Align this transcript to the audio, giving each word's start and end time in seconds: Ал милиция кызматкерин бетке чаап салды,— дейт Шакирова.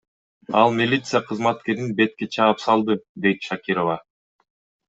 Ал 0.61 0.69
милиция 0.77 1.19
кызматкерин 1.27 1.87
бетке 2.01 2.25
чаап 2.37 2.57
салды,— 2.65 2.93
дейт 3.27 3.39
Шакирова. 3.51 3.97